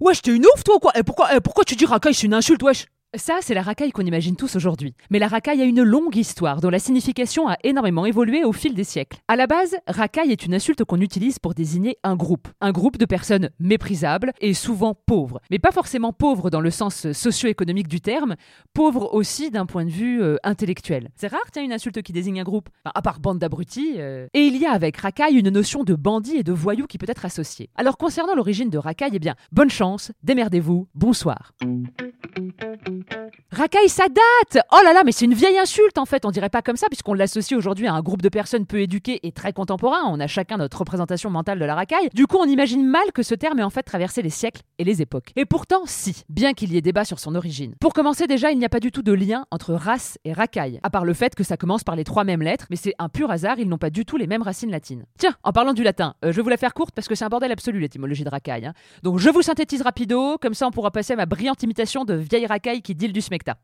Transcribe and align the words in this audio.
Wesh, 0.00 0.22
t'es 0.22 0.34
une 0.34 0.46
ouf 0.46 0.62
toi 0.64 0.76
ou 0.76 0.78
quoi? 0.78 0.92
Et 0.96 1.02
pourquoi, 1.02 1.34
eh, 1.34 1.40
pourquoi 1.40 1.64
tu 1.64 1.74
dis 1.74 1.86
racaille, 1.86 2.14
c'est 2.14 2.26
une 2.26 2.34
insulte, 2.34 2.62
wesh? 2.62 2.86
Ça, 3.16 3.38
c'est 3.40 3.54
la 3.54 3.62
racaille 3.62 3.90
qu'on 3.90 4.04
imagine 4.04 4.36
tous 4.36 4.54
aujourd'hui. 4.54 4.94
Mais 5.08 5.18
la 5.18 5.28
racaille 5.28 5.62
a 5.62 5.64
une 5.64 5.82
longue 5.82 6.14
histoire 6.14 6.60
dont 6.60 6.68
la 6.68 6.78
signification 6.78 7.48
a 7.48 7.56
énormément 7.64 8.04
évolué 8.04 8.44
au 8.44 8.52
fil 8.52 8.74
des 8.74 8.84
siècles. 8.84 9.18
À 9.28 9.36
la 9.36 9.46
base, 9.46 9.76
racaille 9.86 10.30
est 10.30 10.44
une 10.44 10.52
insulte 10.52 10.84
qu'on 10.84 11.00
utilise 11.00 11.38
pour 11.38 11.54
désigner 11.54 11.96
un 12.02 12.16
groupe. 12.16 12.48
Un 12.60 12.70
groupe 12.70 12.98
de 12.98 13.06
personnes 13.06 13.48
méprisables 13.60 14.32
et 14.42 14.52
souvent 14.52 14.94
pauvres. 14.94 15.40
Mais 15.50 15.58
pas 15.58 15.72
forcément 15.72 16.12
pauvres 16.12 16.50
dans 16.50 16.60
le 16.60 16.70
sens 16.70 17.10
socio-économique 17.12 17.88
du 17.88 18.02
terme, 18.02 18.36
pauvres 18.74 19.14
aussi 19.14 19.50
d'un 19.50 19.64
point 19.64 19.86
de 19.86 19.90
vue 19.90 20.22
euh, 20.22 20.36
intellectuel. 20.42 21.08
C'est 21.16 21.28
rare, 21.28 21.40
tiens, 21.50 21.62
une 21.62 21.72
insulte 21.72 22.02
qui 22.02 22.12
désigne 22.12 22.40
un 22.40 22.44
groupe. 22.44 22.68
À 22.84 23.00
part 23.00 23.20
bande 23.20 23.38
d'abrutis. 23.38 23.94
euh. 23.96 24.26
Et 24.34 24.42
il 24.42 24.58
y 24.58 24.66
a 24.66 24.72
avec 24.72 24.98
racaille 24.98 25.38
une 25.38 25.48
notion 25.48 25.82
de 25.82 25.94
bandit 25.94 26.36
et 26.36 26.42
de 26.42 26.52
voyou 26.52 26.86
qui 26.86 26.98
peut 26.98 27.06
être 27.08 27.24
associée. 27.24 27.70
Alors 27.74 27.96
concernant 27.96 28.34
l'origine 28.34 28.68
de 28.68 28.76
racaille, 28.76 29.12
eh 29.14 29.18
bien, 29.18 29.34
bonne 29.50 29.70
chance, 29.70 30.12
démerdez-vous, 30.22 30.88
bonsoir. 30.94 31.52
Racaille, 33.50 33.88
ça 33.88 34.04
date 34.08 34.64
Oh 34.72 34.78
là 34.84 34.92
là, 34.92 35.02
mais 35.04 35.12
c'est 35.12 35.24
une 35.24 35.34
vieille 35.34 35.58
insulte 35.58 35.98
en 35.98 36.04
fait, 36.04 36.24
on 36.24 36.30
dirait 36.30 36.48
pas 36.48 36.62
comme 36.62 36.76
ça, 36.76 36.86
puisqu'on 36.88 37.14
l'associe 37.14 37.56
aujourd'hui 37.56 37.86
à 37.86 37.94
un 37.94 38.02
groupe 38.02 38.22
de 38.22 38.28
personnes 38.28 38.66
peu 38.66 38.80
éduquées 38.80 39.20
et 39.22 39.32
très 39.32 39.52
contemporains, 39.52 40.04
on 40.06 40.20
a 40.20 40.26
chacun 40.26 40.56
notre 40.56 40.78
représentation 40.78 41.30
mentale 41.30 41.58
de 41.58 41.64
la 41.64 41.74
racaille. 41.74 42.08
Du 42.14 42.26
coup, 42.26 42.36
on 42.40 42.46
imagine 42.46 42.86
mal 42.86 43.12
que 43.12 43.22
ce 43.22 43.34
terme 43.34 43.58
ait 43.58 43.62
en 43.64 43.70
fait 43.70 43.82
traversé 43.82 44.22
les 44.22 44.30
siècles 44.30 44.62
et 44.78 44.84
les 44.84 45.02
époques. 45.02 45.30
Et 45.36 45.44
pourtant, 45.44 45.82
si, 45.86 46.24
bien 46.28 46.52
qu'il 46.52 46.72
y 46.72 46.76
ait 46.76 46.82
débat 46.82 47.04
sur 47.04 47.18
son 47.18 47.34
origine. 47.34 47.74
Pour 47.80 47.92
commencer, 47.92 48.26
déjà, 48.26 48.50
il 48.50 48.58
n'y 48.58 48.64
a 48.64 48.68
pas 48.68 48.80
du 48.80 48.92
tout 48.92 49.02
de 49.02 49.12
lien 49.12 49.44
entre 49.50 49.74
race 49.74 50.18
et 50.24 50.32
racaille, 50.32 50.80
à 50.82 50.90
part 50.90 51.04
le 51.04 51.14
fait 51.14 51.34
que 51.34 51.44
ça 51.44 51.56
commence 51.56 51.84
par 51.84 51.96
les 51.96 52.04
trois 52.04 52.24
mêmes 52.24 52.42
lettres, 52.42 52.66
mais 52.70 52.76
c'est 52.76 52.94
un 52.98 53.08
pur 53.08 53.30
hasard, 53.30 53.58
ils 53.58 53.68
n'ont 53.68 53.78
pas 53.78 53.90
du 53.90 54.04
tout 54.04 54.16
les 54.16 54.26
mêmes 54.26 54.42
racines 54.42 54.70
latines. 54.70 55.04
Tiens, 55.18 55.34
en 55.42 55.52
parlant 55.52 55.72
du 55.72 55.82
latin, 55.82 56.14
euh, 56.24 56.32
je 56.32 56.36
vais 56.36 56.42
vous 56.42 56.48
la 56.48 56.56
faire 56.56 56.74
courte 56.74 56.94
parce 56.94 57.08
que 57.08 57.14
c'est 57.14 57.24
un 57.24 57.28
bordel 57.28 57.52
absolu 57.52 57.80
l'étymologie 57.80 58.24
de 58.24 58.30
racaille. 58.30 58.66
hein. 58.66 58.74
Donc 59.02 59.18
je 59.18 59.30
vous 59.30 59.42
synthétise 59.42 59.82
rapido, 59.82 60.38
comme 60.38 60.54
ça 60.54 60.66
on 60.66 60.70
pourra 60.70 60.90
passer 60.90 61.12
à 61.12 61.16
ma 61.16 61.26
brillante 61.26 61.62
imitation 61.62 62.04
de 62.04 62.14
vieille 62.14 62.46
racaille 62.46 62.82
qui 62.88 62.94
deal 62.94 63.12
du 63.12 63.20
smecta. 63.20 63.58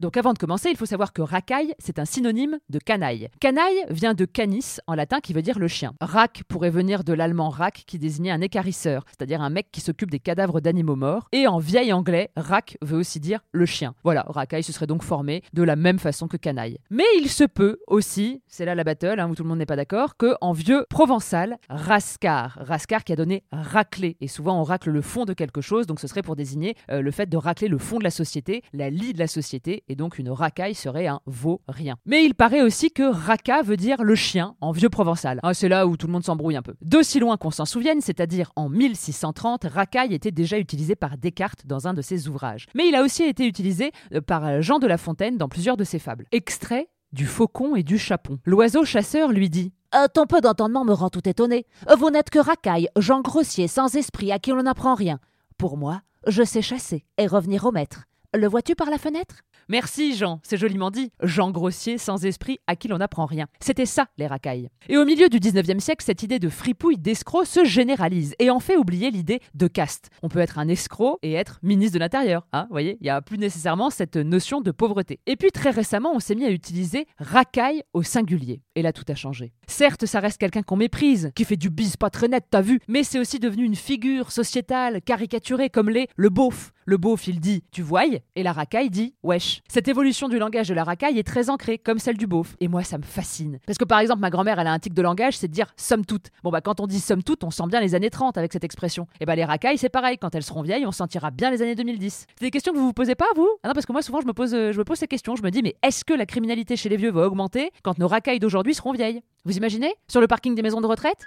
Donc 0.00 0.16
avant 0.16 0.32
de 0.32 0.38
commencer, 0.38 0.68
il 0.70 0.76
faut 0.76 0.86
savoir 0.86 1.12
que 1.12 1.22
racaille, 1.22 1.74
c'est 1.78 1.98
un 1.98 2.04
synonyme 2.04 2.58
de 2.68 2.78
canaille. 2.78 3.28
Canaille 3.40 3.84
vient 3.88 4.14
de 4.14 4.24
canis 4.24 4.78
en 4.86 4.94
latin 4.94 5.20
qui 5.20 5.32
veut 5.32 5.42
dire 5.42 5.58
le 5.58 5.68
chien. 5.68 5.94
Rac 6.00 6.42
pourrait 6.48 6.70
venir 6.70 7.02
de 7.02 7.12
l'allemand 7.12 7.48
rac 7.48 7.84
qui 7.86 7.98
désignait 7.98 8.30
un 8.30 8.40
écarisseur, 8.40 9.04
c'est-à-dire 9.08 9.40
un 9.40 9.50
mec 9.50 9.68
qui 9.72 9.80
s'occupe 9.80 10.10
des 10.10 10.18
cadavres 10.18 10.60
d'animaux 10.60 10.96
morts. 10.96 11.28
Et 11.32 11.46
en 11.46 11.58
vieil 11.58 11.92
anglais, 11.92 12.30
rac 12.36 12.76
veut 12.82 12.98
aussi 12.98 13.20
dire 13.20 13.40
le 13.52 13.64
chien. 13.64 13.94
Voilà, 14.04 14.26
racaille 14.28 14.62
se 14.62 14.72
serait 14.72 14.86
donc 14.86 15.02
formé 15.02 15.42
de 15.52 15.62
la 15.62 15.76
même 15.76 15.98
façon 15.98 16.28
que 16.28 16.36
canaille. 16.36 16.78
Mais 16.90 17.04
il 17.18 17.28
se 17.28 17.44
peut 17.44 17.78
aussi, 17.86 18.42
c'est 18.46 18.64
là 18.64 18.74
la 18.74 18.84
battle 18.84 19.18
hein, 19.18 19.30
où 19.30 19.34
tout 19.34 19.44
le 19.44 19.48
monde 19.48 19.58
n'est 19.58 19.66
pas 19.66 19.76
d'accord, 19.76 20.16
que 20.16 20.34
en 20.40 20.52
vieux 20.52 20.84
provençal, 20.90 21.56
rascar, 21.70 22.58
rascar 22.60 23.04
qui 23.04 23.12
a 23.12 23.16
donné 23.16 23.44
racler. 23.50 24.16
Et 24.20 24.28
souvent 24.28 24.60
on 24.60 24.62
racle 24.62 24.90
le 24.90 25.00
fond 25.00 25.24
de 25.24 25.32
quelque 25.32 25.60
chose, 25.60 25.86
donc 25.86 26.00
ce 26.00 26.06
serait 26.06 26.22
pour 26.22 26.36
désigner 26.36 26.74
euh, 26.90 27.00
le 27.00 27.10
fait 27.10 27.26
de 27.26 27.36
racler 27.36 27.68
le 27.68 27.78
fond 27.78 27.98
de 27.98 28.04
la 28.04 28.10
société, 28.10 28.62
la 28.72 28.90
lie 28.90 29.14
de 29.14 29.18
la 29.18 29.26
société 29.26 29.84
et 29.88 29.96
donc 29.96 30.18
une 30.18 30.30
racaille 30.30 30.74
serait 30.74 31.06
un 31.06 31.20
vaut-rien. 31.26 31.96
Mais 32.06 32.24
il 32.24 32.34
paraît 32.34 32.62
aussi 32.62 32.90
que 32.90 33.02
raca 33.02 33.62
veut 33.62 33.76
dire 33.76 34.02
le 34.02 34.14
chien 34.14 34.54
en 34.60 34.72
vieux 34.72 34.88
provençal. 34.88 35.40
Ah, 35.42 35.54
c'est 35.54 35.68
là 35.68 35.86
où 35.86 35.96
tout 35.96 36.06
le 36.06 36.12
monde 36.12 36.24
s'embrouille 36.24 36.56
un 36.56 36.62
peu. 36.62 36.74
D'aussi 36.82 37.20
loin 37.20 37.36
qu'on 37.36 37.50
s'en 37.50 37.64
souvienne, 37.64 38.00
c'est-à-dire 38.00 38.50
en 38.56 38.68
1630, 38.68 39.64
racaille 39.64 40.14
était 40.14 40.30
déjà 40.30 40.58
utilisé 40.58 40.96
par 40.96 41.16
Descartes 41.18 41.66
dans 41.66 41.86
un 41.88 41.94
de 41.94 42.02
ses 42.02 42.28
ouvrages. 42.28 42.66
Mais 42.74 42.88
il 42.88 42.94
a 42.94 43.02
aussi 43.02 43.22
été 43.22 43.46
utilisé 43.46 43.92
euh, 44.12 44.20
par 44.20 44.62
Jean 44.62 44.78
de 44.78 44.86
La 44.86 44.98
Fontaine 44.98 45.36
dans 45.36 45.48
plusieurs 45.48 45.76
de 45.76 45.84
ses 45.84 45.98
fables. 45.98 46.26
Extrait 46.32 46.88
du 47.12 47.26
faucon 47.26 47.76
et 47.76 47.82
du 47.82 47.98
chapon. 47.98 48.38
L'oiseau 48.44 48.84
chasseur 48.84 49.32
lui 49.32 49.48
dit 49.48 49.72
Euh, 49.94 50.06
ton 50.12 50.26
peu 50.26 50.40
d'entendement 50.40 50.84
me 50.84 50.92
rend 50.92 51.08
tout 51.08 51.26
étonné. 51.28 51.66
Vous 51.96 52.10
n'êtes 52.10 52.30
que 52.30 52.38
racaille, 52.38 52.88
Jean 52.98 53.20
grossier, 53.20 53.68
sans 53.68 53.94
esprit, 53.94 54.32
à 54.32 54.38
qui 54.38 54.52
on 54.52 54.62
n'apprend 54.62 54.94
rien. 54.94 55.18
Pour 55.58 55.76
moi, 55.76 56.02
je 56.26 56.42
sais 56.42 56.62
chasser 56.62 57.04
et 57.18 57.26
revenir 57.26 57.64
au 57.64 57.72
maître. 57.72 58.04
Le 58.34 58.48
vois-tu 58.48 58.74
par 58.74 58.90
la 58.90 58.98
fenêtre? 58.98 59.36
Merci 59.68 60.14
Jean, 60.14 60.38
c'est 60.44 60.56
joliment 60.56 60.92
dit. 60.92 61.10
Jean 61.20 61.50
grossier, 61.50 61.98
sans 61.98 62.24
esprit, 62.24 62.58
à 62.68 62.76
qui 62.76 62.86
l'on 62.86 62.98
n'apprend 62.98 63.26
rien. 63.26 63.46
C'était 63.58 63.84
ça, 63.84 64.06
les 64.16 64.28
racailles. 64.28 64.68
Et 64.88 64.96
au 64.96 65.04
milieu 65.04 65.28
du 65.28 65.38
19e 65.40 65.80
siècle, 65.80 66.04
cette 66.04 66.22
idée 66.22 66.38
de 66.38 66.48
fripouille, 66.48 66.98
d'escroc 66.98 67.46
se 67.46 67.64
généralise 67.64 68.36
et 68.38 68.48
en 68.48 68.60
fait 68.60 68.76
oublier 68.76 69.10
l'idée 69.10 69.40
de 69.54 69.66
caste. 69.66 70.10
On 70.22 70.28
peut 70.28 70.38
être 70.38 70.60
un 70.60 70.68
escroc 70.68 71.18
et 71.22 71.32
être 71.32 71.58
ministre 71.64 71.94
de 71.94 71.98
l'Intérieur. 71.98 72.46
Hein, 72.52 72.68
voyez, 72.70 72.96
il 73.00 73.04
n'y 73.04 73.10
a 73.10 73.20
plus 73.22 73.38
nécessairement 73.38 73.90
cette 73.90 74.16
notion 74.16 74.60
de 74.60 74.70
pauvreté. 74.70 75.18
Et 75.26 75.34
puis 75.34 75.50
très 75.50 75.70
récemment, 75.70 76.12
on 76.14 76.20
s'est 76.20 76.36
mis 76.36 76.44
à 76.44 76.50
utiliser 76.50 77.06
racaille 77.18 77.82
au 77.92 78.04
singulier. 78.04 78.62
Et 78.76 78.82
là, 78.82 78.92
tout 78.92 79.04
a 79.08 79.14
changé. 79.14 79.54
Certes, 79.66 80.04
ça 80.04 80.20
reste 80.20 80.38
quelqu'un 80.38 80.62
qu'on 80.62 80.76
méprise, 80.76 81.32
qui 81.34 81.46
fait 81.46 81.56
du 81.56 81.70
bise 81.70 81.96
pas 81.96 82.10
très 82.10 82.28
net, 82.28 82.44
t'as 82.50 82.60
vu, 82.60 82.78
mais 82.88 83.04
c'est 83.04 83.18
aussi 83.18 83.38
devenu 83.38 83.64
une 83.64 83.74
figure 83.74 84.30
sociétale, 84.30 85.00
caricaturée, 85.00 85.70
comme 85.70 85.88
l'est 85.88 86.08
le 86.14 86.28
beauf. 86.28 86.72
Le 86.88 86.98
beauf, 86.98 87.26
il 87.26 87.40
dit 87.40 87.64
tu 87.72 87.82
voyes, 87.82 88.20
et 88.36 88.42
la 88.44 88.52
racaille 88.52 88.90
dit 88.90 89.14
wesh. 89.24 89.60
Cette 89.66 89.88
évolution 89.88 90.28
du 90.28 90.38
langage 90.38 90.68
de 90.68 90.74
la 90.74 90.84
racaille 90.84 91.18
est 91.18 91.26
très 91.26 91.50
ancrée, 91.50 91.78
comme 91.78 91.98
celle 91.98 92.16
du 92.16 92.28
beauf. 92.28 92.54
Et 92.60 92.68
moi, 92.68 92.84
ça 92.84 92.96
me 92.96 93.02
fascine. 93.02 93.58
Parce 93.66 93.76
que 93.76 93.84
par 93.84 93.98
exemple, 93.98 94.20
ma 94.20 94.30
grand-mère, 94.30 94.60
elle 94.60 94.68
a 94.68 94.72
un 94.72 94.78
tic 94.78 94.94
de 94.94 95.02
langage, 95.02 95.36
c'est 95.36 95.48
de 95.48 95.52
dire 95.52 95.72
somme 95.76 96.04
toute. 96.04 96.28
Bon, 96.44 96.50
bah, 96.50 96.60
quand 96.60 96.78
on 96.78 96.86
dit 96.86 97.00
somme 97.00 97.24
toute, 97.24 97.42
on 97.42 97.50
sent 97.50 97.64
bien 97.68 97.80
les 97.80 97.96
années 97.96 98.10
30 98.10 98.38
avec 98.38 98.52
cette 98.52 98.62
expression. 98.62 99.08
Et 99.20 99.24
bah, 99.24 99.34
les 99.34 99.44
racailles, 99.44 99.78
c'est 99.78 99.88
pareil. 99.88 100.16
Quand 100.16 100.32
elles 100.36 100.44
seront 100.44 100.62
vieilles, 100.62 100.86
on 100.86 100.92
sentira 100.92 101.32
bien 101.32 101.50
les 101.50 101.60
années 101.60 101.74
2010. 101.74 102.26
C'est 102.28 102.44
des 102.44 102.52
questions 102.52 102.72
que 102.72 102.78
vous 102.78 102.86
vous 102.86 102.92
posez 102.92 103.16
pas, 103.16 103.26
vous? 103.34 103.48
Ah 103.64 103.68
non, 103.68 103.74
parce 103.74 103.86
que 103.86 103.92
moi, 103.92 104.02
souvent, 104.02 104.20
je 104.20 104.26
me 104.26 104.32
pose, 104.32 104.54
euh, 104.54 104.70
je 104.70 104.78
me 104.78 104.84
pose 104.84 104.98
ces 104.98 105.08
questions. 105.08 105.34
Je 105.34 105.42
me 105.42 105.50
dis, 105.50 105.62
mais 105.62 105.74
est-ce 105.82 106.04
que 106.04 106.14
la 106.14 106.24
criminalité 106.26 106.76
chez 106.76 106.88
les 106.88 106.96
vieux 106.96 107.10
va 107.10 107.26
augmenter 107.26 107.72
quand 107.82 107.98
nos 107.98 108.06
racailles 108.06 108.38
d'aujourd'hui 108.38 108.65
seront 108.74 108.92
vieilles 108.92 109.22
Vous 109.44 109.56
imaginez 109.56 109.94
Sur 110.08 110.20
le 110.20 110.26
parking 110.26 110.54
des 110.54 110.62
maisons 110.62 110.80
de 110.80 110.86
retraite? 110.86 111.18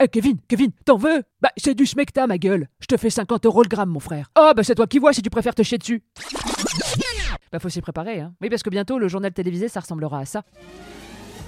Eh 0.00 0.08
Kevin, 0.08 0.36
Kevin, 0.48 0.70
t'en 0.84 0.96
veux? 0.96 1.22
Bah 1.40 1.50
c'est 1.56 1.74
du 1.74 1.86
smecta 1.86 2.26
ma 2.26 2.38
gueule. 2.38 2.68
Je 2.80 2.86
te 2.86 2.96
fais 2.96 3.10
50 3.10 3.46
euros 3.46 3.62
le 3.62 3.68
gramme 3.68 3.90
mon 3.90 4.00
frère. 4.00 4.30
Oh 4.38 4.52
bah 4.56 4.64
c'est 4.64 4.74
toi 4.74 4.86
qui 4.86 4.98
vois 4.98 5.12
si 5.12 5.22
tu 5.22 5.30
préfères 5.30 5.54
te 5.54 5.62
chier 5.62 5.78
dessus. 5.78 6.02
Bah, 7.52 7.58
faut 7.58 7.68
s'y 7.68 7.82
préparer, 7.82 8.20
hein. 8.20 8.32
Oui, 8.40 8.48
parce 8.48 8.62
que 8.62 8.70
bientôt, 8.70 8.98
le 8.98 9.08
journal 9.08 9.30
télévisé, 9.30 9.68
ça 9.68 9.80
ressemblera 9.80 10.20
à 10.20 10.24
ça. 10.24 10.42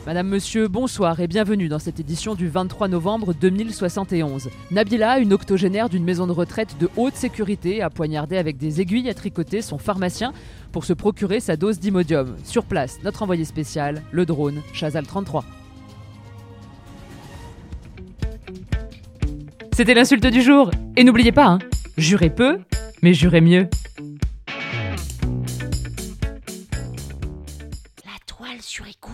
Madame, 0.07 0.29
monsieur, 0.29 0.69
bonsoir 0.69 1.19
et 1.21 1.27
bienvenue 1.27 1.69
dans 1.69 1.79
cette 1.79 1.99
édition 1.99 2.35
du 2.35 2.47
23 2.47 2.89
novembre 2.89 3.33
2071. 3.33 4.51
Nabila, 4.71 5.19
une 5.19 5.33
octogénaire 5.33 5.89
d'une 5.89 6.05
maison 6.05 6.27
de 6.27 6.33
retraite 6.33 6.77
de 6.79 6.91
haute 6.99 7.15
sécurité, 7.15 7.81
a 7.81 7.89
poignardé 7.89 8.37
avec 8.37 8.59
des 8.59 8.83
aiguilles 8.83 9.09
à 9.09 9.15
tricoter 9.15 9.63
son 9.63 9.79
pharmacien 9.79 10.35
pour 10.73 10.85
se 10.85 10.93
procurer 10.93 11.41
sa 11.41 11.57
dose 11.57 11.81
d'imodium. 11.81 12.37
Sur 12.45 12.67
place, 12.67 12.99
notre 13.03 13.23
envoyé 13.23 13.47
spécial, 13.47 14.03
le 14.13 14.27
drone, 14.27 14.61
Chazal 14.75 15.07
33. 15.07 15.43
C'était 19.73 19.95
l'insulte 19.95 20.27
du 20.27 20.43
jour. 20.43 20.71
Et 20.97 21.05
n'oubliez 21.05 21.33
pas, 21.33 21.47
hein, 21.47 21.59
jurez 21.97 22.29
peu, 22.29 22.59
mais 23.01 23.15
jurez 23.15 23.41
mieux. 23.41 23.71
La 28.05 28.19
toile 28.27 28.61
sur 28.61 28.87
écoute. 28.87 29.14